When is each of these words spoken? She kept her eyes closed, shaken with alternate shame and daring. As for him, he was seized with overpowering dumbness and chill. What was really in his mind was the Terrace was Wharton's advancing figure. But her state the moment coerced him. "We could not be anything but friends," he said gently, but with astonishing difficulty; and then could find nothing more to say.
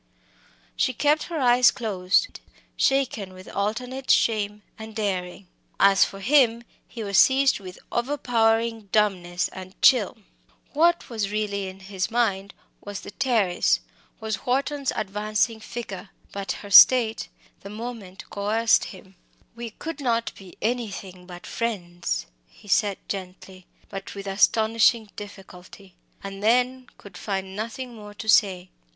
She 0.75 0.95
kept 0.95 1.25
her 1.29 1.39
eyes 1.39 1.69
closed, 1.69 2.39
shaken 2.75 3.33
with 3.33 3.47
alternate 3.49 4.09
shame 4.09 4.63
and 4.79 4.95
daring. 4.95 5.45
As 5.79 6.05
for 6.05 6.21
him, 6.21 6.63
he 6.87 7.03
was 7.03 7.19
seized 7.19 7.59
with 7.59 7.77
overpowering 7.91 8.89
dumbness 8.91 9.47
and 9.49 9.79
chill. 9.83 10.17
What 10.73 11.07
was 11.07 11.29
really 11.29 11.67
in 11.67 11.81
his 11.81 12.09
mind 12.09 12.55
was 12.83 13.01
the 13.01 13.11
Terrace 13.11 13.79
was 14.19 14.43
Wharton's 14.47 14.91
advancing 14.95 15.59
figure. 15.59 16.09
But 16.31 16.53
her 16.63 16.71
state 16.71 17.27
the 17.59 17.69
moment 17.69 18.27
coerced 18.31 18.85
him. 18.85 19.13
"We 19.55 19.69
could 19.69 19.99
not 19.99 20.31
be 20.35 20.57
anything 20.63 21.27
but 21.27 21.45
friends," 21.45 22.25
he 22.49 22.67
said 22.67 22.97
gently, 23.07 23.67
but 23.87 24.15
with 24.15 24.25
astonishing 24.25 25.11
difficulty; 25.15 25.93
and 26.23 26.41
then 26.41 26.87
could 26.97 27.19
find 27.19 27.55
nothing 27.55 27.93
more 27.93 28.15
to 28.15 28.27
say. 28.27 28.71